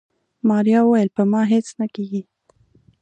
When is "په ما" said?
1.17-1.41